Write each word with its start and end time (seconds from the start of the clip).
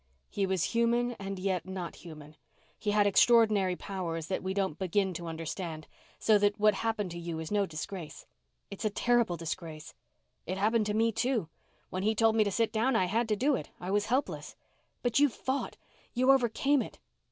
"He 0.31 0.47
was 0.47 0.63
human 0.73 1.11
and 1.19 1.37
yet 1.37 1.67
not 1.67 1.97
human. 1.97 2.35
He 2.79 2.89
had 2.89 3.05
extraordinary 3.05 3.75
powers 3.75 4.29
that 4.29 4.41
we 4.41 4.51
don't 4.51 4.79
begin 4.79 5.13
to 5.13 5.27
understand, 5.27 5.85
so 6.17 6.39
that 6.39 6.59
what 6.59 6.73
happened 6.73 7.11
to 7.11 7.19
you 7.19 7.37
is 7.37 7.51
no 7.51 7.67
disgrace." 7.67 8.25
"It's 8.71 8.83
a 8.83 8.89
terrible 8.89 9.37
disgrace." 9.37 9.93
"It 10.47 10.57
happened 10.57 10.87
to 10.87 10.95
me, 10.95 11.11
too. 11.11 11.49
When 11.91 12.01
he 12.01 12.15
told 12.15 12.35
me 12.35 12.43
to 12.43 12.51
sit 12.51 12.71
down 12.73 12.95
I 12.95 13.05
had 13.05 13.29
to 13.29 13.35
do 13.35 13.53
it. 13.55 13.69
I 13.79 13.91
was 13.91 14.07
helpless." 14.07 14.55
"But 15.03 15.19
you 15.19 15.29
fought! 15.29 15.77
You 16.15 16.31
overcame 16.31 16.81
it." 16.81 16.97